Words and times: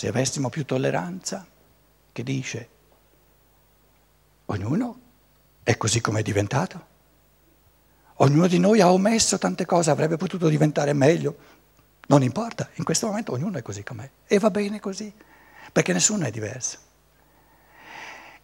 se 0.00 0.08
avessimo 0.08 0.48
più 0.48 0.64
tolleranza, 0.64 1.46
che 2.10 2.22
dice, 2.22 2.68
ognuno 4.46 5.00
è 5.62 5.76
così 5.76 6.00
come 6.00 6.20
è 6.20 6.22
diventato. 6.22 6.86
Ognuno 8.14 8.46
di 8.46 8.58
noi 8.58 8.80
ha 8.80 8.90
omesso 8.90 9.36
tante 9.36 9.66
cose, 9.66 9.90
avrebbe 9.90 10.16
potuto 10.16 10.48
diventare 10.48 10.94
meglio. 10.94 11.36
Non 12.06 12.22
importa, 12.22 12.70
in 12.76 12.84
questo 12.84 13.08
momento 13.08 13.32
ognuno 13.32 13.58
è 13.58 13.62
così 13.62 13.82
com'è 13.82 14.08
e 14.26 14.38
va 14.38 14.48
bene 14.48 14.80
così, 14.80 15.12
perché 15.70 15.92
nessuno 15.92 16.24
è 16.24 16.30
diverso. 16.30 16.78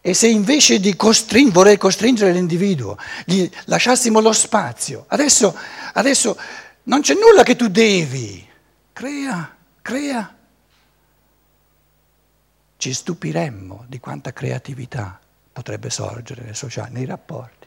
E 0.02 0.12
se 0.12 0.28
invece 0.28 0.78
di 0.78 0.94
costring- 0.94 1.52
vorrei 1.52 1.78
costringere 1.78 2.32
l'individuo, 2.32 2.98
gli 3.24 3.48
lasciassimo 3.64 4.20
lo 4.20 4.32
spazio, 4.32 5.06
adesso, 5.08 5.56
adesso 5.94 6.38
non 6.82 7.00
c'è 7.00 7.14
nulla 7.14 7.42
che 7.44 7.56
tu 7.56 7.68
devi, 7.68 8.46
crea, 8.92 9.56
crea. 9.80 10.35
Ci 12.86 12.94
stupiremmo 12.94 13.84
di 13.88 13.98
quanta 13.98 14.32
creatività 14.32 15.18
potrebbe 15.52 15.90
sorgere 15.90 16.44
nei 16.44 16.54
sociali, 16.54 16.92
nei 16.92 17.04
rapporti. 17.04 17.66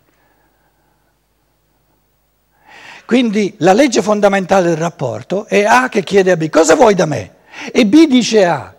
Quindi 3.05 3.53
la 3.57 3.73
legge 3.73 4.01
fondamentale 4.01 4.69
del 4.69 4.77
rapporto 4.77 5.45
è 5.45 5.65
A 5.65 5.89
che 5.89 6.03
chiede 6.03 6.31
a 6.31 6.37
B, 6.37 6.47
cosa 6.47 6.75
vuoi 6.75 6.95
da 6.95 7.05
me? 7.05 7.35
E 7.69 7.85
B 7.85 8.07
dice 8.07 8.45
A, 8.45 8.73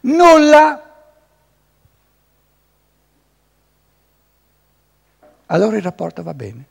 nulla. 0.00 0.94
Allora 5.44 5.76
il 5.76 5.82
rapporto 5.82 6.22
va 6.22 6.32
bene. 6.32 6.64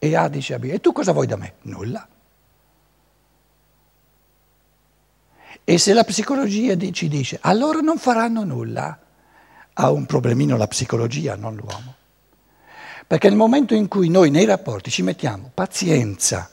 E 0.00 0.16
A 0.16 0.26
dice 0.26 0.54
a 0.54 0.58
B, 0.58 0.64
e 0.64 0.80
tu 0.80 0.90
cosa 0.90 1.12
vuoi 1.12 1.28
da 1.28 1.36
me? 1.36 1.54
Nulla. 1.62 2.08
E 5.70 5.76
se 5.76 5.92
la 5.92 6.02
psicologia 6.02 6.74
ci 6.92 7.08
dice, 7.08 7.36
allora 7.42 7.80
non 7.80 7.98
faranno 7.98 8.42
nulla, 8.42 8.98
ha 9.74 9.90
un 9.90 10.06
problemino 10.06 10.56
la 10.56 10.66
psicologia, 10.66 11.36
non 11.36 11.56
l'uomo. 11.56 11.94
Perché 13.06 13.28
nel 13.28 13.36
momento 13.36 13.74
in 13.74 13.86
cui 13.86 14.08
noi 14.08 14.30
nei 14.30 14.46
rapporti 14.46 14.90
ci 14.90 15.02
mettiamo 15.02 15.50
pazienza, 15.52 16.48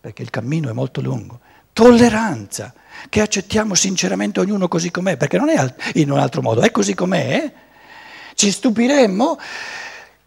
perché 0.00 0.22
il 0.22 0.30
cammino 0.30 0.68
è 0.68 0.72
molto 0.72 1.00
lungo, 1.00 1.38
tolleranza, 1.72 2.74
che 3.08 3.20
accettiamo 3.20 3.76
sinceramente 3.76 4.40
ognuno 4.40 4.66
così 4.66 4.90
com'è, 4.90 5.16
perché 5.16 5.38
non 5.38 5.48
è 5.48 5.74
in 5.94 6.10
un 6.10 6.18
altro 6.18 6.42
modo, 6.42 6.62
è 6.62 6.72
così 6.72 6.92
com'è, 6.92 7.52
ci 8.34 8.50
stupiremmo 8.50 9.38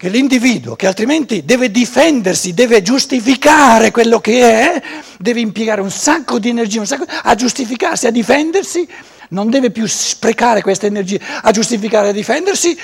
che 0.00 0.08
l'individuo, 0.08 0.76
che 0.76 0.86
altrimenti 0.86 1.44
deve 1.44 1.70
difendersi, 1.70 2.54
deve 2.54 2.80
giustificare 2.80 3.90
quello 3.90 4.18
che 4.18 4.40
è, 4.40 4.82
deve 5.18 5.40
impiegare 5.40 5.82
un 5.82 5.90
sacco 5.90 6.38
di 6.38 6.48
energia 6.48 6.82
sacco, 6.86 7.04
a 7.06 7.34
giustificarsi, 7.34 8.06
a 8.06 8.10
difendersi, 8.10 8.88
non 9.28 9.50
deve 9.50 9.70
più 9.70 9.84
sprecare 9.84 10.62
questa 10.62 10.86
energia 10.86 11.42
a 11.42 11.50
giustificare, 11.50 12.08
a 12.08 12.12
difendersi, 12.12 12.74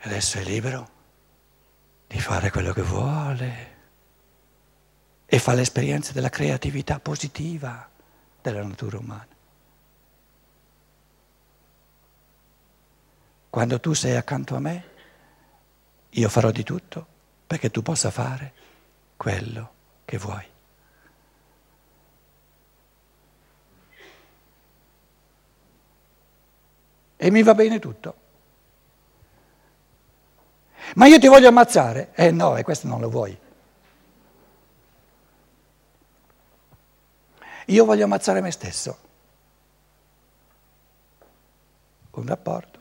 adesso 0.00 0.38
è 0.38 0.42
libero 0.42 0.90
di 2.08 2.18
fare 2.18 2.50
quello 2.50 2.72
che 2.72 2.82
vuole 2.82 3.76
e 5.24 5.38
fa 5.38 5.52
l'esperienza 5.52 6.10
della 6.10 6.30
creatività 6.30 6.98
positiva 6.98 7.88
della 8.42 8.64
natura 8.64 8.98
umana. 8.98 9.28
Quando 13.48 13.78
tu 13.78 13.92
sei 13.92 14.16
accanto 14.16 14.56
a 14.56 14.58
me, 14.58 14.90
io 16.14 16.28
farò 16.28 16.50
di 16.50 16.62
tutto 16.62 17.06
perché 17.46 17.70
tu 17.70 17.82
possa 17.82 18.10
fare 18.10 18.52
quello 19.16 19.72
che 20.04 20.18
vuoi. 20.18 20.50
E 27.16 27.30
mi 27.30 27.42
va 27.42 27.54
bene 27.54 27.78
tutto. 27.78 28.16
Ma 30.96 31.06
io 31.06 31.18
ti 31.18 31.28
voglio 31.28 31.48
ammazzare? 31.48 32.10
Eh 32.14 32.30
no, 32.30 32.56
e 32.56 32.62
questo 32.64 32.88
non 32.88 33.00
lo 33.00 33.08
vuoi. 33.08 33.38
Io 37.66 37.84
voglio 37.84 38.04
ammazzare 38.04 38.40
me 38.40 38.50
stesso. 38.50 38.98
Un 42.10 42.26
rapporto. 42.26 42.80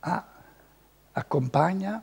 Ah, 0.00 0.29
accompagna 1.20 2.02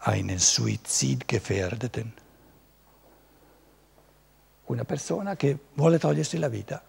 einen 0.00 0.38
Suizidgefährdeten, 0.38 2.12
una 4.66 4.84
persona 4.84 5.36
che 5.36 5.58
vuole 5.74 5.98
togliersi 5.98 6.38
la 6.38 6.48
vita. 6.48 6.82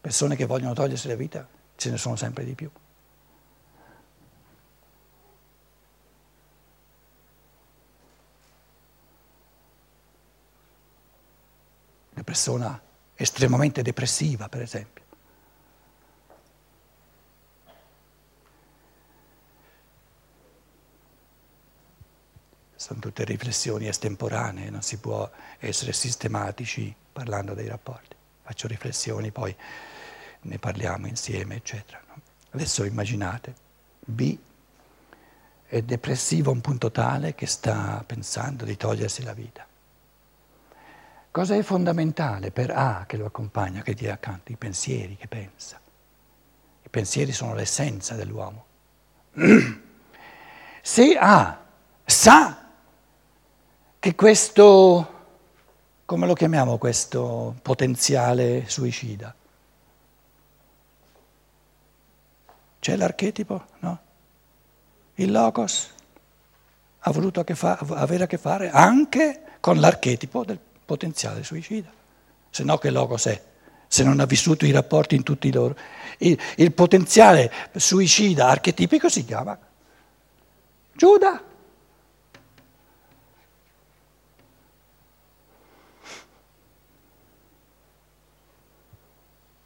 Persone 0.00 0.36
che 0.36 0.46
vogliono 0.46 0.74
togliersi 0.74 1.08
la 1.08 1.16
vita 1.16 1.46
ce 1.76 1.90
ne 1.90 1.96
sono 1.96 2.16
sempre 2.16 2.44
di 2.44 2.54
più. 2.54 2.70
Una 12.14 12.24
persona 12.24 12.80
estremamente 13.14 13.82
depressiva, 13.82 14.48
per 14.48 14.62
esempio. 14.62 15.07
Sono 22.88 23.00
tutte 23.00 23.24
riflessioni 23.24 23.86
estemporanee, 23.86 24.70
non 24.70 24.80
si 24.80 24.96
può 24.96 25.30
essere 25.58 25.92
sistematici 25.92 26.94
parlando 27.12 27.52
dei 27.52 27.68
rapporti. 27.68 28.16
Faccio 28.40 28.66
riflessioni, 28.66 29.30
poi 29.30 29.54
ne 30.40 30.58
parliamo 30.58 31.06
insieme, 31.06 31.56
eccetera. 31.56 32.02
Adesso 32.50 32.84
immaginate, 32.84 33.54
B 34.00 34.38
è 35.66 35.82
depressivo 35.82 36.48
a 36.48 36.54
un 36.54 36.62
punto 36.62 36.90
tale 36.90 37.34
che 37.34 37.44
sta 37.44 38.02
pensando 38.06 38.64
di 38.64 38.78
togliersi 38.78 39.22
la 39.22 39.34
vita. 39.34 39.66
Cosa 41.30 41.56
è 41.56 41.62
fondamentale 41.62 42.50
per 42.50 42.70
A 42.70 43.04
che 43.06 43.18
lo 43.18 43.26
accompagna, 43.26 43.82
che 43.82 43.92
dia 43.92 44.14
accanto? 44.14 44.50
I 44.50 44.56
pensieri 44.56 45.14
che 45.16 45.28
pensa. 45.28 45.78
I 46.84 46.88
pensieri 46.88 47.32
sono 47.32 47.52
l'essenza 47.52 48.14
dell'uomo. 48.14 48.64
Se 50.80 51.18
A 51.18 51.66
sa 52.06 52.67
che 53.98 54.14
questo, 54.14 55.14
come 56.04 56.26
lo 56.26 56.34
chiamiamo 56.34 56.78
questo 56.78 57.56
potenziale 57.62 58.64
suicida? 58.68 59.34
C'è 62.78 62.96
l'archetipo, 62.96 63.64
no? 63.80 63.98
Il 65.14 65.32
logos 65.32 65.90
ha 67.00 67.10
voluto 67.10 67.42
che 67.42 67.54
fa, 67.54 67.76
avere 67.78 68.24
a 68.24 68.26
che 68.26 68.38
fare 68.38 68.70
anche 68.70 69.42
con 69.60 69.80
l'archetipo 69.80 70.44
del 70.44 70.58
potenziale 70.84 71.42
suicida. 71.42 71.90
Se 72.50 72.62
no 72.62 72.78
che 72.78 72.90
logos 72.90 73.26
è? 73.26 73.42
Se 73.88 74.04
non 74.04 74.20
ha 74.20 74.26
vissuto 74.26 74.64
i 74.64 74.70
rapporti 74.70 75.16
in 75.16 75.24
tutti 75.24 75.50
loro. 75.52 75.76
Il, 76.18 76.38
il 76.56 76.72
potenziale 76.72 77.52
suicida 77.74 78.48
archetipico 78.48 79.08
si 79.08 79.24
chiama 79.24 79.58
Giuda. 80.92 81.47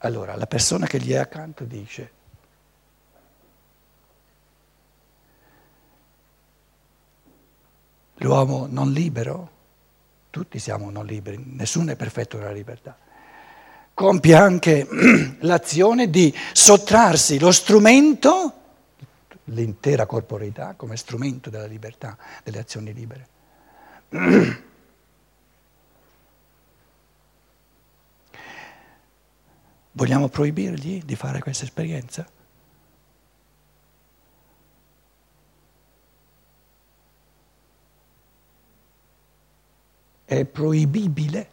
Allora 0.05 0.35
la 0.35 0.47
persona 0.47 0.87
che 0.87 0.99
gli 0.99 1.13
è 1.13 1.17
accanto 1.17 1.63
dice, 1.63 2.11
l'uomo 8.17 8.67
non 8.69 8.91
libero, 8.91 9.51
tutti 10.31 10.59
siamo 10.59 10.91
non 10.91 11.07
liberi, 11.07 11.41
nessuno 11.47 11.93
è 11.93 11.97
perfetto 11.97 12.37
nella 12.37 12.51
libertà, 12.51 12.99
compie 13.95 14.35
anche 14.35 14.89
l'azione 15.41 16.11
di 16.11 16.35
sottrarsi 16.53 17.39
lo 17.39 17.53
strumento, 17.53 18.55
l'intera 19.45 20.07
corporeità 20.07 20.75
come 20.75 20.97
strumento 20.97 21.49
della 21.49 21.67
libertà, 21.67 22.19
delle 22.43 22.59
azioni 22.59 22.93
libere. 22.93 23.29
Vogliamo 29.95 30.29
proibirgli 30.29 31.03
di 31.05 31.17
fare 31.17 31.41
questa 31.41 31.65
esperienza? 31.65 32.27
È 40.25 40.45
proibibile. 40.47 41.51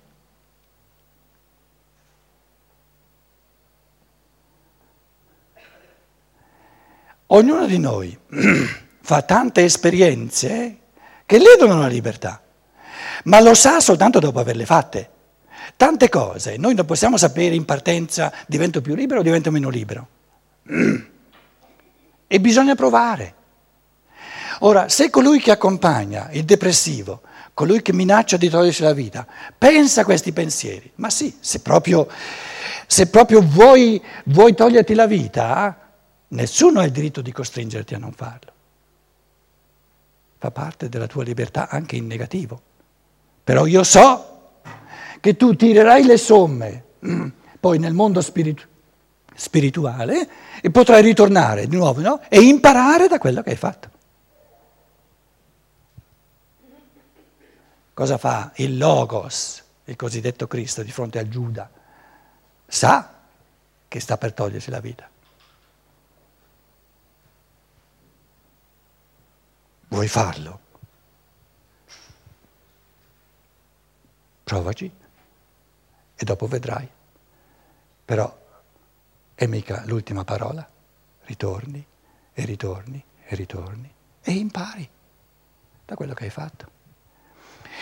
Ognuno 7.31 7.65
di 7.67 7.77
noi 7.77 8.17
fa 9.01 9.21
tante 9.21 9.63
esperienze 9.65 10.79
che 11.25 11.37
ledono 11.37 11.79
la 11.79 11.87
libertà. 11.87 12.41
ma 13.25 13.41
lo 13.41 13.53
sa 13.53 13.81
soltanto 13.81 14.19
dopo 14.19 14.39
averle 14.39 14.65
fatte. 14.65 15.17
Tante 15.75 16.09
cose 16.09 16.57
noi 16.57 16.73
non 16.73 16.85
possiamo 16.85 17.17
sapere 17.17 17.55
in 17.55 17.65
partenza 17.65 18.31
divento 18.47 18.81
più 18.81 18.95
libero 18.95 19.19
o 19.19 19.23
divento 19.23 19.51
meno 19.51 19.69
libero. 19.69 20.07
E 22.27 22.39
bisogna 22.39 22.75
provare. 22.75 23.33
Ora, 24.59 24.89
se 24.89 25.09
colui 25.09 25.39
che 25.39 25.51
accompagna 25.51 26.29
il 26.31 26.43
depressivo, 26.43 27.21
colui 27.53 27.81
che 27.81 27.93
minaccia 27.93 28.37
di 28.37 28.49
togliersi 28.49 28.83
la 28.83 28.93
vita, 28.93 29.25
pensa 29.57 30.01
a 30.01 30.05
questi 30.05 30.31
pensieri, 30.31 30.91
ma 30.95 31.09
sì, 31.09 31.37
se 31.39 31.61
proprio, 31.61 32.07
se 32.85 33.07
proprio 33.07 33.41
vuoi, 33.41 34.01
vuoi 34.25 34.53
toglierti 34.53 34.93
la 34.93 35.07
vita, 35.07 35.91
nessuno 36.29 36.81
ha 36.81 36.83
il 36.83 36.91
diritto 36.91 37.21
di 37.21 37.31
costringerti 37.31 37.95
a 37.95 37.97
non 37.97 38.11
farlo. 38.11 38.51
Fa 40.37 40.51
parte 40.51 40.87
della 40.87 41.07
tua 41.07 41.23
libertà 41.23 41.67
anche 41.69 41.95
in 41.95 42.05
negativo. 42.05 42.61
Però 43.43 43.65
io 43.65 43.83
so 43.83 44.28
che 45.19 45.35
tu 45.35 45.55
tirerai 45.55 46.03
le 46.05 46.17
somme 46.17 46.83
mm, 47.05 47.27
poi 47.59 47.77
nel 47.77 47.93
mondo 47.93 48.21
spiritu- 48.21 48.67
spirituale 49.35 50.29
e 50.61 50.71
potrai 50.71 51.01
ritornare 51.01 51.67
di 51.67 51.75
nuovo 51.75 52.01
no? 52.01 52.21
e 52.29 52.41
imparare 52.41 53.07
da 53.07 53.17
quello 53.17 53.41
che 53.41 53.49
hai 53.51 53.55
fatto. 53.55 53.89
Cosa 57.93 58.17
fa 58.17 58.51
il 58.55 58.77
Logos, 58.77 59.61
il 59.85 59.97
cosiddetto 59.97 60.47
Cristo, 60.47 60.83
di 60.83 60.91
fronte 60.91 61.19
a 61.19 61.27
Giuda? 61.27 61.69
Sa 62.65 63.13
che 63.87 63.99
sta 63.99 64.17
per 64.17 64.31
togliersi 64.31 64.69
la 64.69 64.79
vita. 64.79 65.09
Vuoi 69.89 70.07
farlo? 70.07 70.59
Provaci 74.43 74.98
e 76.19 76.25
dopo 76.25 76.47
vedrai. 76.47 76.87
Però 78.03 78.37
è 79.33 79.45
mica 79.45 79.83
l'ultima 79.85 80.25
parola. 80.25 80.67
Ritorni 81.23 81.85
e 82.33 82.45
ritorni 82.45 83.01
e 83.25 83.35
ritorni 83.35 83.89
e 84.21 84.31
impari 84.31 84.87
da 85.85 85.95
quello 85.95 86.13
che 86.13 86.25
hai 86.25 86.29
fatto. 86.29 86.77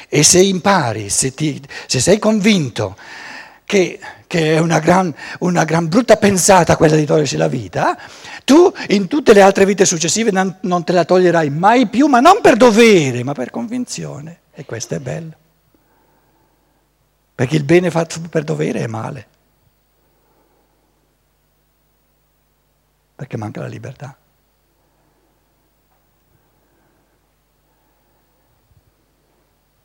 E 0.07 0.21
se 0.21 0.39
impari, 0.39 1.09
se, 1.09 1.33
ti, 1.33 1.59
se 1.87 1.99
sei 1.99 2.19
convinto 2.19 2.95
che, 3.65 3.99
che 4.27 4.55
è 4.55 4.59
una 4.59 4.79
gran, 4.79 5.13
una 5.39 5.63
gran, 5.63 5.87
brutta 5.87 6.17
pensata 6.17 6.77
quella 6.77 6.95
di 6.95 7.05
togliersi 7.05 7.37
la 7.37 7.47
vita, 7.47 7.97
tu 8.45 8.71
in 8.89 9.07
tutte 9.07 9.33
le 9.33 9.41
altre 9.41 9.65
vite 9.65 9.85
successive 9.85 10.29
non, 10.29 10.57
non 10.61 10.83
te 10.83 10.93
la 10.93 11.05
toglierai 11.05 11.49
mai 11.49 11.87
più, 11.87 12.05
ma 12.07 12.19
non 12.19 12.39
per 12.41 12.55
dovere, 12.55 13.23
ma 13.23 13.33
per 13.33 13.49
convinzione. 13.49 14.41
E 14.53 14.65
questo 14.65 14.95
è 14.95 14.99
bello. 14.99 15.45
Perché 17.37 17.55
il 17.55 17.63
bene 17.63 17.91
fatto 17.91 18.19
per 18.21 18.43
dovere 18.43 18.79
è 18.79 18.87
male. 18.87 19.27
Perché 23.13 23.37
manca 23.37 23.61
la 23.61 23.67
libertà. 23.67 24.17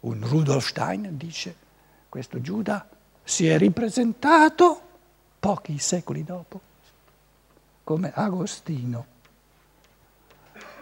Un 0.01 0.27
Rudolf 0.27 0.67
Stein 0.67 1.15
dice, 1.19 1.55
questo 2.09 2.41
Giuda 2.41 2.89
si 3.23 3.47
è 3.47 3.59
ripresentato 3.59 4.81
pochi 5.39 5.77
secoli 5.77 6.25
dopo 6.25 6.59
come 7.85 8.13
Agostino. 8.15 9.07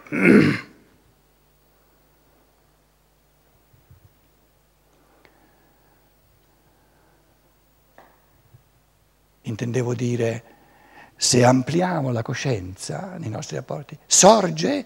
Intendevo 9.51 9.93
dire, 9.93 10.43
se 11.15 11.43
ampliamo 11.43 12.11
la 12.11 12.21
coscienza 12.21 13.15
nei 13.17 13.29
nostri 13.29 13.57
rapporti, 13.57 13.97
sorge 14.07 14.85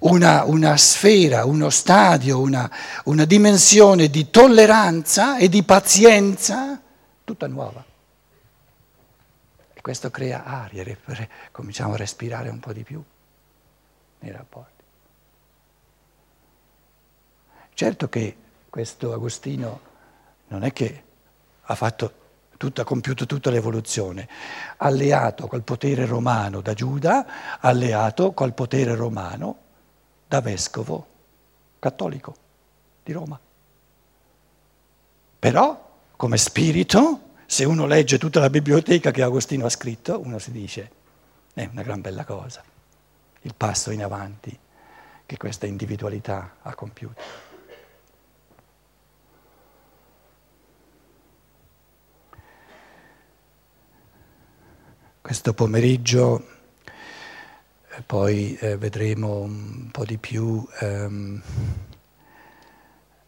una, 0.00 0.44
una 0.44 0.76
sfera, 0.76 1.44
uno 1.44 1.68
stadio, 1.70 2.40
una, 2.40 2.70
una 3.04 3.24
dimensione 3.24 4.08
di 4.08 4.30
tolleranza 4.30 5.36
e 5.36 5.48
di 5.48 5.62
pazienza 5.62 6.80
tutta 7.22 7.46
nuova. 7.46 7.84
E 9.74 9.80
questo 9.80 10.10
crea 10.10 10.44
aria, 10.44 10.84
cominciamo 11.52 11.92
a 11.94 11.96
respirare 11.96 12.48
un 12.48 12.58
po' 12.58 12.72
di 12.72 12.82
più 12.82 13.02
nei 14.20 14.32
rapporti. 14.32 14.82
Certo 17.74 18.08
che 18.08 18.36
questo 18.70 19.12
Agostino 19.12 19.80
non 20.48 20.64
è 20.64 20.72
che 20.72 21.02
ha 21.60 21.74
fatto 21.74 22.20
tutta, 22.62 22.84
compiuto 22.84 23.26
tutta 23.26 23.50
l'evoluzione, 23.50 24.28
alleato 24.76 25.48
col 25.48 25.62
potere 25.62 26.06
romano 26.06 26.60
da 26.60 26.74
Giuda, 26.74 27.58
alleato 27.58 28.30
col 28.30 28.52
potere 28.52 28.94
romano 28.94 29.56
da 30.28 30.40
vescovo 30.40 31.06
cattolico 31.80 32.36
di 33.02 33.10
Roma. 33.10 33.40
Però, 35.40 35.90
come 36.14 36.36
spirito, 36.36 37.30
se 37.46 37.64
uno 37.64 37.86
legge 37.86 38.16
tutta 38.16 38.38
la 38.38 38.48
biblioteca 38.48 39.10
che 39.10 39.22
Agostino 39.22 39.66
ha 39.66 39.68
scritto, 39.68 40.20
uno 40.20 40.38
si 40.38 40.52
dice, 40.52 40.90
è 41.54 41.68
una 41.68 41.82
gran 41.82 42.00
bella 42.00 42.24
cosa, 42.24 42.62
il 43.40 43.54
passo 43.56 43.90
in 43.90 44.04
avanti 44.04 44.56
che 45.26 45.36
questa 45.36 45.66
individualità 45.66 46.58
ha 46.62 46.74
compiuto. 46.76 47.50
Questo 55.22 55.54
pomeriggio 55.54 56.44
poi 58.06 58.56
eh, 58.56 58.76
vedremo 58.76 59.38
un 59.38 59.88
po' 59.92 60.04
di 60.04 60.18
più, 60.18 60.66
ehm, 60.80 61.40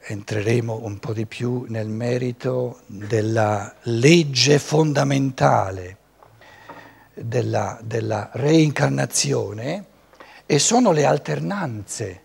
entreremo 0.00 0.80
un 0.82 0.98
po' 0.98 1.12
di 1.12 1.24
più 1.24 1.66
nel 1.68 1.88
merito 1.88 2.80
della 2.86 3.72
legge 3.82 4.58
fondamentale 4.58 5.98
della, 7.14 7.78
della 7.80 8.28
reincarnazione 8.32 9.84
e 10.46 10.58
sono 10.58 10.90
le 10.90 11.04
alternanze. 11.04 12.22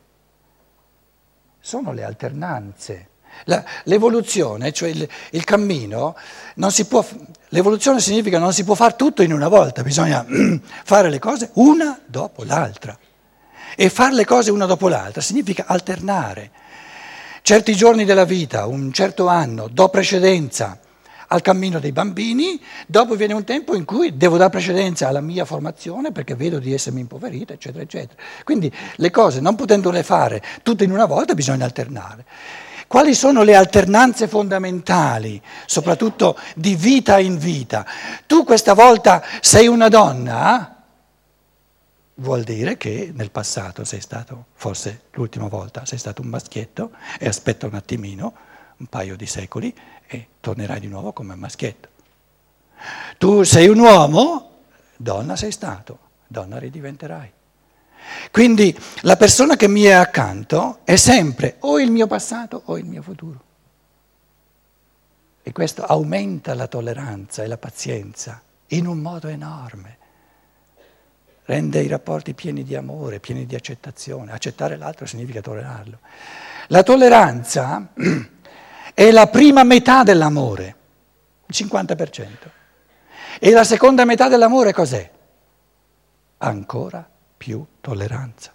Sono 1.60 1.94
le 1.94 2.04
alternanze. 2.04 3.10
La, 3.46 3.64
l'evoluzione, 3.84 4.72
cioè 4.72 4.90
il, 4.90 5.08
il 5.32 5.44
cammino, 5.44 6.16
non 6.56 6.72
si 6.72 6.86
può, 6.86 7.06
l'evoluzione 7.50 8.00
significa 8.00 8.40
non 8.40 8.54
si 8.54 8.64
può 8.64 8.76
fare 8.76 8.96
tutto 8.96 9.22
in 9.22 9.34
una 9.34 9.48
volta, 9.48 9.82
bisogna 9.82 10.26
fare 10.84 11.10
le 11.10 11.20
cose 11.20 11.52
una 11.54 12.00
dopo 12.06 12.44
l'altra. 12.44 12.98
E 13.76 13.90
fare 13.90 14.14
le 14.14 14.26
cose 14.26 14.52
una 14.52 14.66
dopo 14.66 14.88
l'altra 14.90 15.22
significa 15.22 15.66
alternare. 15.68 16.52
Certi 17.42 17.76
giorni 17.76 18.04
della 18.04 18.26
vita, 18.26 18.66
un 18.66 18.92
certo 18.92 19.28
anno, 19.28 19.68
do 19.72 19.90
precedenza 19.90 20.80
al 21.32 21.42
cammino 21.42 21.80
dei 21.80 21.92
bambini, 21.92 22.60
dopo 22.88 23.16
viene 23.16 23.34
un 23.34 23.44
tempo 23.44 23.76
in 23.76 23.86
cui 23.86 24.18
devo 24.18 24.38
dare 24.38 24.50
precedenza 24.50 25.08
alla 25.08 25.22
mia 25.22 25.46
formazione 25.46 26.12
perché 26.12 26.36
vedo 26.36 26.60
di 26.60 26.74
essermi 26.74 27.02
impoverita, 27.02 27.54
eccetera, 27.54 27.84
eccetera. 27.84 28.22
Quindi 28.44 28.72
le 28.96 29.12
cose, 29.12 29.40
non 29.40 29.56
potendole 29.56 30.04
fare 30.04 30.42
tutte 30.64 30.84
in 30.84 30.92
una 30.92 31.06
volta, 31.06 31.34
bisogna 31.34 31.66
alternare. 31.66 32.26
Quali 32.90 33.14
sono 33.14 33.44
le 33.44 33.54
alternanze 33.54 34.28
fondamentali, 34.28 35.40
soprattutto 35.68 36.36
di 36.56 36.76
vita 36.76 37.20
in 37.20 37.38
vita? 37.38 37.86
Tu 38.26 38.44
questa 38.44 38.74
volta 38.74 39.24
sei 39.42 39.68
una 39.68 39.90
donna? 39.90 40.84
Vuol 42.16 42.42
dire 42.42 42.78
che 42.78 43.12
nel 43.14 43.30
passato 43.30 43.84
sei 43.84 44.02
stato, 44.02 44.48
forse 44.54 45.04
l'ultima 45.12 45.48
volta, 45.48 45.86
sei 45.86 46.00
stato 46.00 46.24
un 46.24 46.30
maschietto 46.30 46.90
e 47.20 47.28
aspetta 47.28 47.68
un 47.68 47.76
attimino, 47.76 48.34
un 48.78 48.88
paio 48.88 49.16
di 49.16 49.28
secoli 49.28 49.72
e 50.08 50.30
tornerai 50.40 50.80
di 50.80 50.88
nuovo 50.88 51.14
come 51.14 51.36
maschietto. 51.36 51.90
Tu 53.20 53.44
sei 53.44 53.68
un 53.68 53.78
uomo, 53.78 54.62
donna 54.98 55.36
sei 55.36 55.52
stato, 55.52 56.00
donna 56.26 56.58
ridiventerai. 56.58 57.34
Quindi 58.32 58.78
la 59.02 59.18
persona 59.18 59.56
che 59.56 59.68
mi 59.68 59.84
è 59.84 59.92
accanto 59.92 60.80
è 60.84 60.96
sempre 60.96 61.56
o 61.60 61.80
il 61.80 61.92
mio 61.92 62.08
passato 62.08 62.62
o 62.66 62.78
il 62.78 62.86
mio 62.86 63.02
futuro. 63.02 63.44
E 65.42 65.52
questo 65.52 65.84
aumenta 65.84 66.54
la 66.54 66.68
tolleranza 66.68 67.44
e 67.44 67.48
la 67.48 67.58
pazienza 67.58 68.42
in 68.68 68.86
un 68.86 69.00
modo 69.00 69.28
enorme. 69.28 69.98
Rende 71.46 71.82
i 71.82 71.88
rapporti 71.88 72.36
pieni 72.36 72.64
di 72.64 72.76
amore, 72.76 73.20
pieni 73.20 73.48
di 73.48 73.56
accettazione. 73.56 74.32
Accettare 74.32 74.78
l'altro 74.78 75.08
significa 75.08 75.42
tollerarlo. 75.42 76.00
La 76.68 76.84
tolleranza 76.84 77.88
è 78.94 79.10
la 79.10 79.28
prima 79.28 79.64
metà 79.64 80.04
dell'amore, 80.04 80.76
il 81.48 81.68
50%. 81.68 82.28
E 83.40 83.52
la 83.52 83.64
seconda 83.64 84.06
metà 84.06 84.28
dell'amore 84.28 84.72
cos'è? 84.72 85.10
Ancora 86.38 87.10
più 87.40 87.66
tolleranza. 87.80 88.54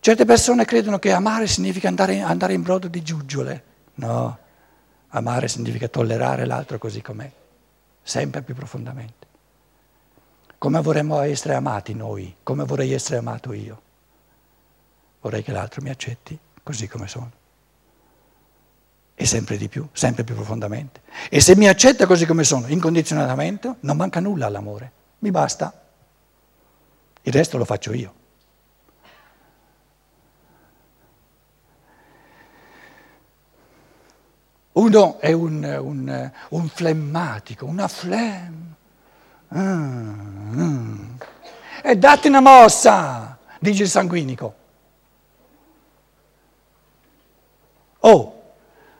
Certe 0.00 0.24
persone 0.26 0.66
credono 0.66 0.98
che 0.98 1.12
amare 1.12 1.46
significa 1.46 1.88
andare, 1.88 2.20
andare 2.20 2.52
in 2.52 2.62
brodo 2.62 2.88
di 2.88 3.02
giuggiole. 3.02 3.64
No, 3.94 4.38
amare 5.08 5.48
significa 5.48 5.88
tollerare 5.88 6.44
l'altro 6.44 6.76
così 6.78 7.00
com'è, 7.00 7.30
sempre 8.02 8.42
più 8.42 8.54
profondamente. 8.54 9.26
Come 10.58 10.80
vorremmo 10.82 11.20
essere 11.22 11.54
amati 11.54 11.94
noi, 11.94 12.36
come 12.42 12.64
vorrei 12.64 12.92
essere 12.92 13.16
amato 13.16 13.54
io. 13.54 13.82
Vorrei 15.20 15.42
che 15.42 15.52
l'altro 15.52 15.80
mi 15.82 15.88
accetti 15.88 16.38
così 16.62 16.86
come 16.86 17.08
sono. 17.08 17.30
E 19.20 19.26
sempre 19.26 19.56
di 19.56 19.66
più, 19.66 19.84
sempre 19.90 20.22
più 20.22 20.36
profondamente. 20.36 21.00
E 21.28 21.40
se 21.40 21.56
mi 21.56 21.66
accetta 21.66 22.06
così 22.06 22.24
come 22.24 22.44
sono, 22.44 22.68
incondizionatamente, 22.68 23.74
non 23.80 23.96
manca 23.96 24.20
nulla 24.20 24.46
all'amore. 24.46 24.92
Mi 25.18 25.32
basta. 25.32 25.86
Il 27.22 27.32
resto 27.32 27.58
lo 27.58 27.64
faccio 27.64 27.92
io. 27.92 28.14
Uno 34.74 35.18
è 35.18 35.32
un, 35.32 35.64
un, 35.64 36.32
un 36.50 36.68
flemmatico, 36.68 37.66
una 37.66 37.88
flem. 37.88 38.74
Mm, 39.52 40.60
mm. 40.60 41.10
E 41.82 41.96
datti 41.96 42.28
una 42.28 42.40
mossa, 42.40 43.36
dice 43.58 43.82
il 43.82 43.88
sanguinico. 43.88 44.54
Oh, 47.98 48.37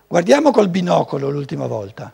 guardiamo 0.08 0.50
col 0.50 0.68
binocolo 0.68 1.30
l'ultima 1.30 1.66
volta. 1.66 2.12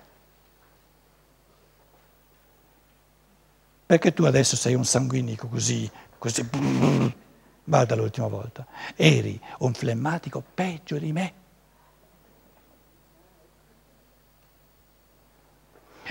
Perché 3.86 4.12
tu 4.12 4.24
adesso 4.24 4.56
sei 4.56 4.74
un 4.74 4.84
sanguinico 4.84 5.46
così, 5.46 5.90
così, 6.18 6.46
guarda 7.64 7.94
l'ultima 7.94 8.26
volta. 8.26 8.66
Eri 8.96 9.40
un 9.58 9.72
flemmatico 9.72 10.42
peggio 10.54 10.98
di 10.98 11.12
me. 11.12 11.32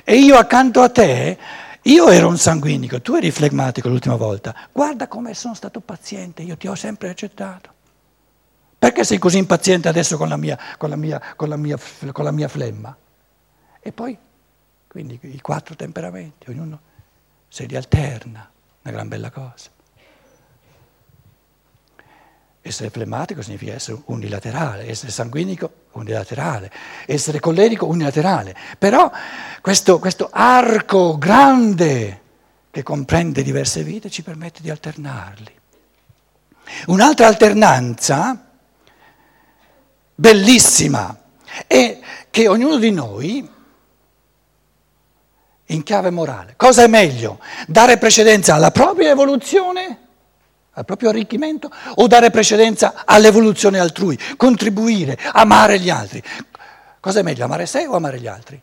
E 0.04 0.16
io 0.18 0.38
accanto 0.38 0.82
a 0.82 0.90
te, 0.90 1.38
io 1.84 2.10
ero 2.10 2.28
un 2.28 2.38
sanguinico, 2.38 3.02
tu 3.02 3.16
eri 3.16 3.32
flegmatico 3.32 3.90
l'ultima 3.90 4.16
volta. 4.16 4.56
Guarda 4.72 5.08
come 5.08 5.34
sono 5.34 5.54
stato 5.54 5.80
paziente, 5.80 6.42
io 6.42 6.58
ti 6.58 6.68
ho 6.68 6.76
sempre 6.76 7.10
accettato. 7.10 7.72
Perché 8.84 9.06
sei 9.06 9.18
così 9.18 9.38
impaziente 9.38 9.88
adesso 9.88 10.18
con 10.18 10.28
la 10.28 10.36
mia, 10.36 10.60
con 10.78 10.90
la 10.90 10.98
mia, 10.98 11.22
con 11.38 11.48
la 11.48 11.56
mia, 11.56 11.78
con 12.12 12.26
la 12.26 12.32
mia 12.32 12.50
flemma? 12.50 12.94
E 13.80 13.94
poi, 13.94 14.18
quindi 14.90 15.18
i 15.22 15.40
quattro 15.40 15.74
temperamenti, 15.74 16.50
ognuno 16.50 16.82
si 17.48 17.66
rialterna, 17.66 18.52
una 18.82 18.94
gran 18.94 19.08
bella 19.08 19.32
cosa. 19.32 19.70
Essere 22.60 22.90
flemmatico 22.90 23.42
significa 23.42 23.72
essere 23.72 24.02
unilaterale, 24.08 24.90
essere 24.90 25.14
sanguinico 25.14 25.72
unilaterale, 25.94 26.70
essere 27.06 27.40
collerico 27.40 27.86
unilaterale. 27.86 28.54
Però 28.78 29.10
questo, 29.62 29.98
questo 30.00 30.28
arco 30.30 31.18
grande 31.18 32.22
che 32.70 32.84
comprende 32.84 33.44
diverse 33.44 33.82
vite 33.82 34.10
ci 34.10 34.24
permette 34.24 34.62
di 34.62 34.70
alternarli. 34.70 35.60
Un'altra 36.88 37.28
alternanza 37.28 38.43
bellissima 40.16 41.18
è 41.68 42.00
che 42.30 42.48
ognuno 42.48 42.78
di 42.78 42.92
noi, 42.92 43.50
in 45.68 45.84
chiave 45.84 46.10
morale, 46.10 46.54
cosa 46.56 46.84
è 46.84 46.88
meglio? 46.88 47.40
Dare 47.68 47.98
precedenza 47.98 48.56
alla 48.56 48.72
propria 48.72 49.12
evoluzione? 49.12 50.00
al 50.76 50.86
proprio 50.86 51.10
arricchimento 51.10 51.70
o 51.96 52.08
dare 52.08 52.32
precedenza 52.32 53.04
all'evoluzione 53.06 53.80
altrui, 53.80 54.18
contribuire, 54.38 55.18
amare 55.32 55.80
gli 55.80 55.90
altri. 55.90 56.22
Cosa 57.00 57.20
è 57.20 57.22
meglio, 57.24 57.44
amare 57.44 57.66
sé 57.66 57.86
o 57.86 57.96
amare 57.96 58.20
gli 58.20 58.28
altri? 58.28 58.62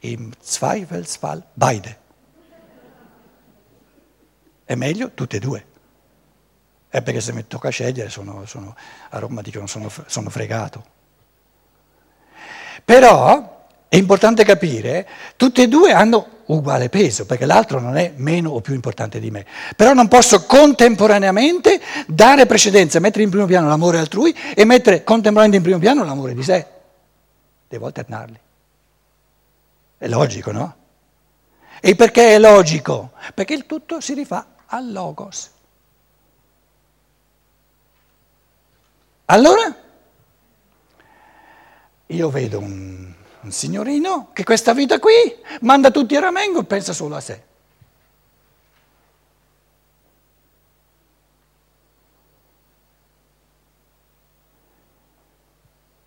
Im 0.00 0.32
Zweifelsfall 0.40 1.42
beide. 1.52 1.98
È 4.64 4.74
meglio 4.74 5.12
tutte 5.12 5.36
e 5.36 5.40
due. 5.40 5.66
È 6.88 7.02
perché 7.02 7.20
se 7.20 7.32
mi 7.32 7.46
tocca 7.46 7.68
scegliere 7.68 8.08
sono, 8.08 8.46
sono 8.46 8.74
a 9.10 9.18
Roma 9.18 9.42
dicono 9.42 9.66
sono, 9.66 9.90
sono 10.06 10.30
fregato. 10.30 10.96
Però 12.84 13.66
è 13.88 13.96
importante 13.96 14.44
capire, 14.44 15.06
tutti 15.36 15.62
e 15.62 15.68
due 15.68 15.92
hanno 15.92 16.36
uguale 16.46 16.88
peso, 16.88 17.26
perché 17.26 17.44
l'altro 17.44 17.80
non 17.80 17.96
è 17.96 18.12
meno 18.16 18.50
o 18.50 18.60
più 18.60 18.74
importante 18.74 19.20
di 19.20 19.30
me. 19.30 19.44
Però 19.76 19.92
non 19.92 20.08
posso 20.08 20.44
contemporaneamente 20.46 21.80
dare 22.06 22.46
precedenza, 22.46 23.00
mettere 23.00 23.24
in 23.24 23.30
primo 23.30 23.46
piano 23.46 23.68
l'amore 23.68 23.98
altrui 23.98 24.34
e 24.54 24.64
mettere 24.64 25.04
contemporaneamente 25.04 25.56
in 25.56 25.62
primo 25.62 25.78
piano 25.78 26.04
l'amore 26.04 26.34
di 26.34 26.42
sé. 26.42 26.66
Devo 27.68 27.86
alternarli. 27.86 28.40
È 29.98 30.06
logico, 30.06 30.52
no? 30.52 30.76
E 31.80 31.94
perché 31.94 32.34
è 32.34 32.38
logico? 32.38 33.12
Perché 33.34 33.54
il 33.54 33.66
tutto 33.66 34.00
si 34.00 34.14
rifà 34.14 34.46
al 34.66 34.90
logos. 34.90 35.50
Allora, 39.30 39.76
io 42.06 42.30
vedo 42.30 42.58
un 42.58 43.08
un 43.48 43.52
signorino 43.52 44.30
che 44.32 44.44
questa 44.44 44.72
vita 44.74 44.98
qui 44.98 45.12
manda 45.60 45.90
tutti 45.90 46.16
a 46.16 46.20
ramengo 46.20 46.60
e 46.60 46.64
pensa 46.64 46.92
solo 46.92 47.16
a 47.16 47.20
sé. 47.20 47.42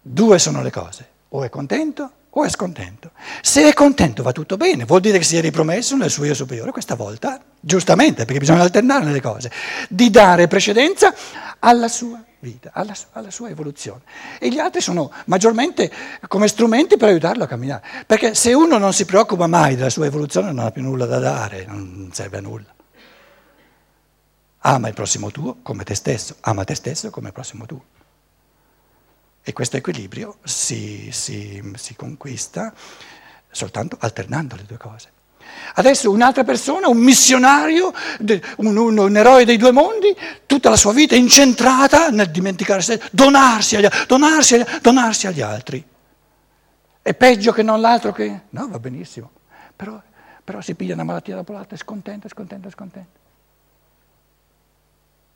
Due 0.03 0.39
sono 0.39 0.61
le 0.61 0.71
cose, 0.71 1.07
o 1.29 1.43
è 1.43 1.49
contento 1.49 2.11
o 2.33 2.43
è 2.43 2.49
scontento. 2.49 3.11
Se 3.41 3.67
è 3.67 3.73
contento 3.73 4.23
va 4.23 4.31
tutto 4.31 4.57
bene, 4.57 4.85
vuol 4.85 5.01
dire 5.01 5.17
che 5.17 5.23
si 5.23 5.37
è 5.37 5.41
ripromesso 5.41 5.95
nel 5.95 6.09
suo 6.09 6.25
io 6.25 6.33
superiore 6.33 6.71
questa 6.71 6.95
volta, 6.95 7.41
giustamente, 7.59 8.25
perché 8.25 8.39
bisogna 8.39 8.61
alternare 8.61 9.05
le 9.05 9.21
cose, 9.21 9.51
di 9.89 10.09
dare 10.09 10.47
precedenza 10.47 11.13
alla 11.59 11.87
sua 11.87 12.23
vita, 12.41 12.71
alla, 12.73 12.93
alla, 13.13 13.31
sua 13.31 13.49
evoluzione. 13.49 14.01
E 14.39 14.49
gli 14.49 14.59
altri 14.59 14.81
sono 14.81 15.11
maggiormente 15.25 15.91
come 16.27 16.47
strumenti 16.47 16.97
per 16.97 17.09
aiutarlo 17.09 17.43
a 17.43 17.47
camminare. 17.47 17.83
Perché 18.05 18.35
se 18.35 18.53
uno 18.53 18.77
non 18.77 18.93
si 18.93 19.05
preoccupa 19.05 19.47
mai 19.47 19.75
della 19.75 19.89
sua 19.89 20.05
evoluzione 20.05 20.51
non 20.51 20.65
ha 20.65 20.71
più 20.71 20.81
nulla 20.81 21.05
da 21.05 21.19
dare, 21.19 21.65
non 21.65 22.09
serve 22.11 22.37
a 22.37 22.41
nulla. 22.41 22.75
Ama 24.63 24.87
il 24.89 24.93
prossimo 24.93 25.31
tuo 25.31 25.57
come 25.61 25.83
te 25.83 25.95
stesso, 25.95 26.35
ama 26.41 26.63
te 26.63 26.75
stesso 26.75 27.09
come 27.09 27.27
il 27.27 27.33
prossimo 27.33 27.65
tuo. 27.65 27.83
E 29.41 29.53
questo 29.53 29.77
equilibrio 29.77 30.37
si, 30.43 31.09
si, 31.11 31.71
si 31.75 31.95
conquista 31.95 32.73
soltanto 33.49 33.97
alternando 33.99 34.55
le 34.55 34.65
due 34.65 34.77
cose. 34.77 35.19
Adesso 35.75 36.11
un'altra 36.11 36.43
persona, 36.43 36.87
un 36.87 36.97
missionario, 36.97 37.93
un, 38.57 38.77
un, 38.77 38.97
un, 38.97 39.17
eroe 39.17 39.45
dei 39.45 39.57
due 39.57 39.71
mondi, 39.71 40.15
tutta 40.45 40.69
la 40.69 40.75
sua 40.75 40.93
vita 40.93 41.15
incentrata 41.15 42.09
nel 42.09 42.29
dimenticare 42.29 42.81
se, 42.81 43.01
donarsi 43.11 43.75
agli, 43.75 43.87
donarsi, 44.07 44.55
agli, 44.55 44.65
donarsi 44.81 45.27
agli 45.27 45.41
altri. 45.41 45.83
È 47.01 47.13
peggio 47.13 47.51
che 47.51 47.63
non 47.63 47.81
l'altro 47.81 48.11
che... 48.11 48.41
No, 48.49 48.67
va 48.67 48.79
benissimo. 48.79 49.31
Però, 49.75 49.99
però 50.43 50.61
si 50.61 50.75
piglia 50.75 50.93
una 50.93 51.03
malattia 51.03 51.35
dopo 51.35 51.53
l'altra, 51.53 51.75
è 51.75 51.79
scontento, 51.79 52.27
è 52.27 52.29
scontento, 52.29 52.67
è 52.67 52.71
scontento. 52.71 53.19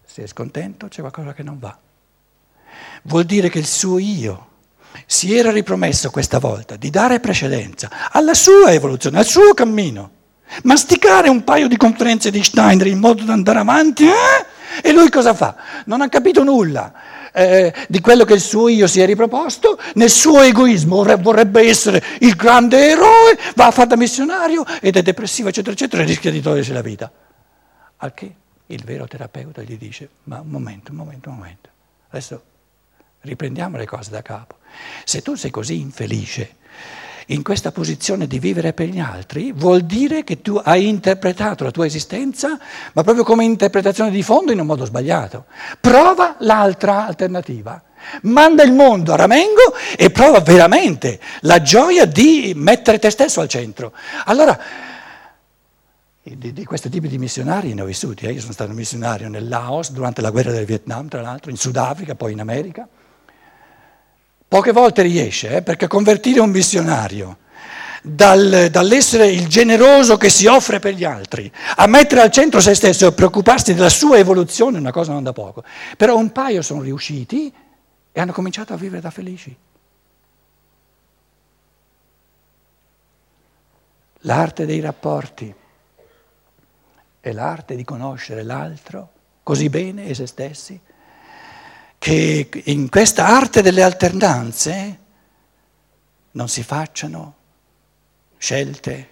Se 0.03 0.23
è 0.23 0.27
scontento 0.27 0.87
c'è 0.87 0.99
qualcosa 1.01 1.33
che 1.33 1.43
non 1.43 1.57
va. 1.59 1.77
Vuol 3.03 3.23
dire 3.23 3.49
che 3.49 3.59
il 3.59 3.67
suo 3.67 3.97
io 3.97 4.53
si 5.05 5.35
era 5.35 5.51
ripromesso 5.51 6.09
questa 6.09 6.39
volta 6.39 6.75
di 6.75 6.89
dare 6.89 7.19
precedenza 7.19 7.89
alla 8.11 8.33
sua 8.33 8.71
evoluzione, 8.71 9.17
al 9.17 9.25
suo 9.25 9.53
cammino, 9.53 10.11
masticare 10.63 11.29
un 11.29 11.43
paio 11.43 11.67
di 11.67 11.77
conferenze 11.77 12.31
di 12.31 12.43
Steiner 12.43 12.87
in 12.87 12.99
modo 12.99 13.23
da 13.23 13.33
andare 13.33 13.59
avanti, 13.59 14.05
eh? 14.05 14.81
e 14.81 14.91
lui 14.91 15.09
cosa 15.09 15.33
fa? 15.33 15.55
Non 15.85 16.01
ha 16.01 16.09
capito 16.09 16.43
nulla 16.43 16.93
eh, 17.35 17.73
di 17.89 17.99
quello 17.99 18.23
che 18.23 18.33
il 18.33 18.39
suo 18.39 18.69
io 18.69 18.87
si 18.87 19.01
è 19.01 19.05
riproposto, 19.05 19.77
nel 19.95 20.09
suo 20.09 20.41
egoismo 20.41 21.03
vorrebbe 21.17 21.67
essere 21.67 22.01
il 22.19 22.33
grande 22.35 22.91
eroe, 22.91 23.37
va 23.55 23.67
a 23.67 23.71
fare 23.71 23.89
da 23.89 23.97
missionario 23.97 24.63
ed 24.81 24.95
è 24.95 25.01
depressivo, 25.01 25.49
eccetera, 25.49 25.73
eccetera, 25.73 26.01
e 26.01 26.05
rischia 26.05 26.31
di 26.31 26.41
togliersi 26.41 26.71
la 26.71 26.81
vita. 26.81 27.11
Al 27.97 28.13
che 28.13 28.35
il 28.67 28.83
vero 28.85 29.05
terapeuta 29.05 29.61
gli 29.61 29.77
dice, 29.77 30.09
ma 30.23 30.39
un 30.39 30.47
momento, 30.47 30.91
un 30.91 30.97
momento, 30.97 31.29
un 31.29 31.35
momento, 31.35 31.69
adesso 32.09 32.41
riprendiamo 33.25 33.77
le 33.77 33.85
cose 33.85 34.11
da 34.11 34.21
capo. 34.21 34.55
Se 35.03 35.21
tu 35.21 35.35
sei 35.35 35.51
così 35.51 35.79
infelice 35.79 36.63
in 37.29 37.41
questa 37.41 37.71
posizione 37.71 38.27
di 38.27 38.37
vivere 38.39 38.73
per 38.73 38.87
gli 38.87 38.99
altri, 38.99 39.51
vuol 39.51 39.81
dire 39.81 40.23
che 40.23 40.41
tu 40.41 40.61
hai 40.63 40.87
interpretato 40.87 41.63
la 41.63 41.71
tua 41.71 41.85
esistenza, 41.85 42.59
ma 42.93 43.03
proprio 43.03 43.23
come 43.23 43.43
interpretazione 43.43 44.11
di 44.11 44.21
fondo 44.21 44.51
in 44.51 44.59
un 44.59 44.67
modo 44.67 44.85
sbagliato. 44.85 45.45
Prova 45.79 46.35
l'altra 46.39 47.07
alternativa. 47.07 47.81
Manda 48.23 48.61
il 48.61 48.71
mondo 48.71 49.13
a 49.13 49.15
ramengo 49.15 49.73
e 49.97 50.11
prova 50.11 50.39
veramente 50.39 51.19
la 51.41 51.61
gioia 51.61 52.05
di 52.05 52.53
mettere 52.55 52.99
te 52.99 53.09
stesso 53.09 53.41
al 53.41 53.47
centro. 53.47 53.93
Allora, 54.25 54.59
di, 56.21 56.53
di 56.53 56.65
questo 56.65 56.89
tipo 56.89 57.07
di 57.07 57.17
missionari 57.17 57.73
ne 57.73 57.81
ho 57.81 57.85
vissuti. 57.85 58.25
Eh. 58.25 58.33
Io 58.33 58.41
sono 58.41 58.53
stato 58.53 58.73
missionario 58.73 59.29
nel 59.29 59.47
Laos 59.47 59.91
durante 59.91 60.21
la 60.21 60.29
guerra 60.29 60.51
del 60.51 60.65
Vietnam, 60.65 61.07
tra 61.07 61.21
l'altro, 61.21 61.49
in 61.49 61.57
Sudafrica, 61.57 62.13
poi 62.13 62.33
in 62.33 62.39
America. 62.39 62.87
Poche 64.55 64.71
volte 64.71 65.01
riesce, 65.01 65.57
eh, 65.57 65.61
perché 65.61 65.85
convertire 65.85 66.39
un 66.39 66.49
missionario 66.49 67.39
dal, 68.01 68.69
dall'essere 68.71 69.27
il 69.27 69.49
generoso 69.49 70.15
che 70.15 70.29
si 70.29 70.45
offre 70.45 70.79
per 70.79 70.93
gli 70.93 71.03
altri 71.03 71.51
a 71.75 71.85
mettere 71.87 72.21
al 72.21 72.31
centro 72.31 72.61
se 72.61 72.73
stesso 72.73 73.05
e 73.05 73.11
preoccuparsi 73.11 73.73
della 73.73 73.89
sua 73.89 74.17
evoluzione 74.17 74.77
è 74.77 74.79
una 74.79 74.93
cosa 74.93 75.11
non 75.11 75.23
da 75.23 75.33
poco. 75.33 75.65
Però 75.97 76.15
un 76.15 76.31
paio 76.31 76.61
sono 76.61 76.83
riusciti 76.83 77.53
e 78.13 78.21
hanno 78.21 78.31
cominciato 78.31 78.71
a 78.71 78.77
vivere 78.77 79.01
da 79.01 79.09
felici. 79.09 79.53
L'arte 84.19 84.65
dei 84.65 84.79
rapporti 84.79 85.53
è 87.19 87.31
l'arte 87.33 87.75
di 87.75 87.83
conoscere 87.83 88.43
l'altro 88.43 89.09
così 89.43 89.67
bene 89.67 90.05
e 90.05 90.13
se 90.13 90.25
stessi 90.25 90.79
che 91.97 92.49
in 92.65 92.89
questa 92.89 93.25
arte 93.25 93.61
delle 93.61 93.81
alternanze 93.81 94.99
non 96.31 96.47
si 96.47 96.63
facciano 96.63 97.35
scelte 98.37 99.09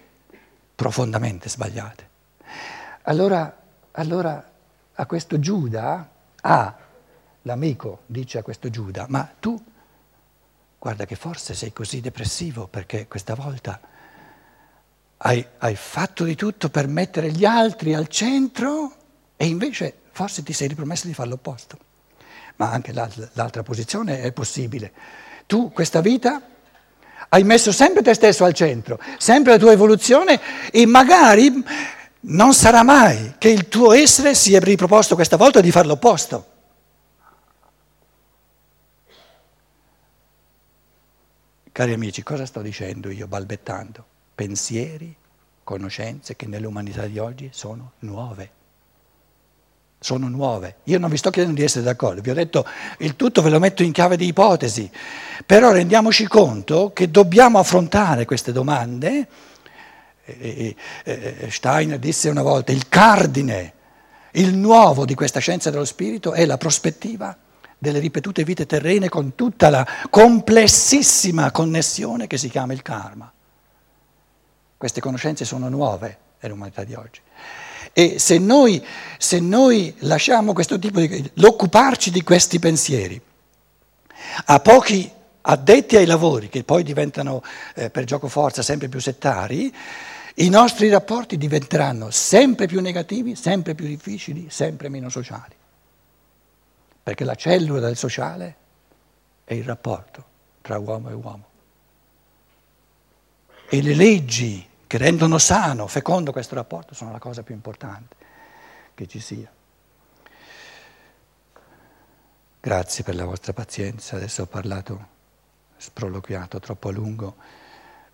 profondamente 0.74 1.48
sbagliate. 1.48 2.08
Allora, 3.02 3.62
allora 3.92 4.50
a 4.94 5.06
questo 5.06 5.38
Giuda, 5.38 6.08
ah, 6.40 6.76
l'amico 7.42 8.02
dice 8.06 8.38
a 8.38 8.42
questo 8.42 8.70
Giuda, 8.70 9.06
ma 9.08 9.32
tu 9.38 9.62
guarda 10.78 11.06
che 11.06 11.16
forse 11.16 11.54
sei 11.54 11.72
così 11.72 12.00
depressivo 12.00 12.66
perché 12.66 13.08
questa 13.08 13.34
volta 13.34 13.80
hai, 15.16 15.46
hai 15.58 15.76
fatto 15.76 16.24
di 16.24 16.34
tutto 16.34 16.68
per 16.68 16.86
mettere 16.86 17.32
gli 17.32 17.44
altri 17.44 17.94
al 17.94 18.08
centro 18.08 18.94
e 19.36 19.46
invece 19.46 20.02
forse 20.10 20.42
ti 20.42 20.52
sei 20.52 20.68
ripromesso 20.68 21.06
di 21.06 21.14
fare 21.14 21.28
l'opposto. 21.28 21.78
Ma 22.56 22.70
anche 22.70 22.92
l'altra, 22.92 23.62
posizione 23.62 24.20
è 24.20 24.32
possibile. 24.32 24.92
Tu 25.46 25.72
questa 25.72 26.00
vita 26.00 26.40
hai 27.28 27.42
messo 27.42 27.72
sempre 27.72 28.02
te 28.02 28.14
stesso 28.14 28.44
al 28.44 28.54
centro, 28.54 28.98
sempre 29.18 29.52
la 29.52 29.58
tua 29.58 29.72
evoluzione 29.72 30.40
e 30.70 30.86
magari 30.86 31.52
non 32.20 32.54
sarà 32.54 32.82
mai 32.82 33.34
che 33.38 33.48
il 33.48 33.68
tuo 33.68 33.92
essere 33.92 34.34
si 34.34 34.54
è 34.54 34.60
riproposto 34.60 35.14
questa 35.14 35.36
volta 35.36 35.60
di 35.60 35.70
fare 35.70 35.86
l'opposto. 35.86 36.52
Cari 41.72 41.92
amici, 41.92 42.22
cosa 42.22 42.46
sto 42.46 42.60
dicendo 42.62 43.10
io 43.10 43.26
balbettando? 43.26 44.04
Pensieri, 44.32 45.14
conoscenze 45.64 46.36
che 46.36 46.46
nell'umanità 46.46 47.06
di 47.06 47.18
oggi 47.18 47.50
sono 47.52 47.92
nuove 48.00 48.62
sono 50.04 50.28
nuove. 50.28 50.76
Io 50.84 50.98
non 50.98 51.08
vi 51.08 51.16
sto 51.16 51.30
chiedendo 51.30 51.58
di 51.58 51.64
essere 51.64 51.82
d'accordo, 51.82 52.20
vi 52.20 52.28
ho 52.28 52.34
detto 52.34 52.66
il 52.98 53.16
tutto 53.16 53.40
ve 53.40 53.48
lo 53.48 53.58
metto 53.58 53.82
in 53.82 53.90
chiave 53.90 54.18
di 54.18 54.26
ipotesi, 54.26 54.90
però 55.46 55.72
rendiamoci 55.72 56.26
conto 56.26 56.92
che 56.92 57.10
dobbiamo 57.10 57.58
affrontare 57.58 58.26
queste 58.26 58.52
domande. 58.52 59.26
Steiner 61.48 61.98
disse 61.98 62.28
una 62.28 62.42
volta 62.42 62.70
il 62.70 62.86
cardine, 62.86 63.72
il 64.32 64.54
nuovo 64.54 65.06
di 65.06 65.14
questa 65.14 65.40
scienza 65.40 65.70
dello 65.70 65.86
spirito 65.86 66.34
è 66.34 66.44
la 66.44 66.58
prospettiva 66.58 67.34
delle 67.78 67.98
ripetute 67.98 68.44
vite 68.44 68.66
terrene 68.66 69.08
con 69.08 69.34
tutta 69.34 69.70
la 69.70 69.86
complessissima 70.10 71.50
connessione 71.50 72.26
che 72.26 72.36
si 72.36 72.50
chiama 72.50 72.74
il 72.74 72.82
karma. 72.82 73.32
Queste 74.76 75.00
conoscenze 75.00 75.46
sono 75.46 75.70
nuove 75.70 76.18
nell'umanità 76.40 76.84
di 76.84 76.92
oggi. 76.92 77.20
E 77.96 78.18
se 78.18 78.38
noi, 78.38 78.84
se 79.18 79.38
noi 79.38 79.94
lasciamo 80.00 80.52
questo 80.52 80.80
tipo 80.80 80.98
di... 80.98 81.30
l'occuparci 81.34 82.10
di 82.10 82.24
questi 82.24 82.58
pensieri 82.58 83.20
a 84.46 84.58
pochi 84.58 85.08
addetti 85.42 85.96
ai 85.96 86.06
lavori, 86.06 86.48
che 86.48 86.64
poi 86.64 86.82
diventano 86.82 87.42
eh, 87.76 87.90
per 87.90 88.02
gioco 88.02 88.26
forza 88.26 88.62
sempre 88.62 88.88
più 88.88 88.98
settari, 89.00 89.72
i 90.36 90.48
nostri 90.48 90.88
rapporti 90.88 91.36
diventeranno 91.36 92.10
sempre 92.10 92.66
più 92.66 92.80
negativi, 92.80 93.36
sempre 93.36 93.76
più 93.76 93.86
difficili, 93.86 94.48
sempre 94.50 94.88
meno 94.88 95.08
sociali. 95.08 95.54
Perché 97.00 97.22
la 97.24 97.36
cellula 97.36 97.78
del 97.78 97.96
sociale 97.96 98.56
è 99.44 99.54
il 99.54 99.62
rapporto 99.62 100.24
tra 100.62 100.78
uomo 100.78 101.10
e 101.10 101.12
uomo. 101.12 101.44
E 103.68 103.82
le 103.82 103.94
leggi 103.94 104.66
che 104.86 104.98
rendono 104.98 105.38
sano, 105.38 105.86
fecondo 105.86 106.32
questo 106.32 106.54
rapporto, 106.54 106.94
sono 106.94 107.12
la 107.12 107.18
cosa 107.18 107.42
più 107.42 107.54
importante 107.54 108.16
che 108.94 109.06
ci 109.06 109.20
sia. 109.20 109.50
Grazie 112.60 113.04
per 113.04 113.14
la 113.14 113.24
vostra 113.24 113.52
pazienza, 113.52 114.16
adesso 114.16 114.42
ho 114.42 114.46
parlato, 114.46 115.08
sproloquiato 115.76 116.60
troppo 116.60 116.88
a 116.88 116.92
lungo, 116.92 117.36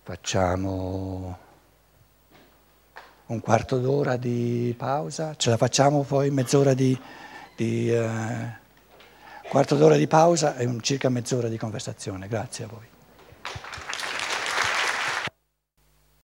facciamo 0.03 1.37
un 3.27 3.39
quarto 3.39 3.77
d'ora 3.77 4.17
di 4.17 4.75
pausa, 4.77 5.35
ce 5.35 5.51
la 5.51 5.57
facciamo 5.57 6.03
poi 6.03 6.29
mezz'ora 6.31 6.73
di, 6.73 6.99
di 7.55 7.89
eh, 7.89 8.59
quarto 9.47 9.75
d'ora 9.75 9.95
di 9.95 10.07
pausa 10.07 10.57
e 10.57 10.69
circa 10.81 11.07
mezz'ora 11.07 11.47
di 11.47 11.57
conversazione. 11.57 12.27
Grazie 12.27 12.65
a 12.65 12.67
voi. 12.67 12.87